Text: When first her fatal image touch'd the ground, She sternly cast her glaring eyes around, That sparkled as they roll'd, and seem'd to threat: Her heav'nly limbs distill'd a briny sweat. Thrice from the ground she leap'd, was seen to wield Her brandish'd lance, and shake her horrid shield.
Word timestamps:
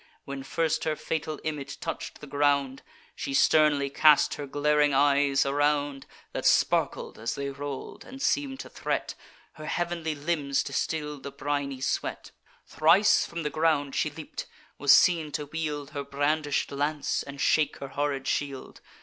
When 0.25 0.41
first 0.41 0.83
her 0.85 0.95
fatal 0.95 1.39
image 1.43 1.79
touch'd 1.79 2.21
the 2.21 2.25
ground, 2.25 2.81
She 3.15 3.35
sternly 3.35 3.91
cast 3.91 4.33
her 4.33 4.47
glaring 4.47 4.95
eyes 4.95 5.45
around, 5.45 6.07
That 6.33 6.43
sparkled 6.47 7.19
as 7.19 7.35
they 7.35 7.51
roll'd, 7.51 8.03
and 8.03 8.19
seem'd 8.19 8.61
to 8.61 8.69
threat: 8.71 9.13
Her 9.53 9.67
heav'nly 9.67 10.15
limbs 10.15 10.63
distill'd 10.63 11.27
a 11.27 11.31
briny 11.31 11.81
sweat. 11.81 12.31
Thrice 12.65 13.27
from 13.27 13.43
the 13.43 13.51
ground 13.51 13.93
she 13.93 14.09
leap'd, 14.09 14.45
was 14.79 14.91
seen 14.91 15.31
to 15.33 15.45
wield 15.45 15.91
Her 15.91 16.03
brandish'd 16.03 16.71
lance, 16.71 17.21
and 17.21 17.39
shake 17.39 17.77
her 17.77 17.89
horrid 17.89 18.27
shield. 18.27 18.81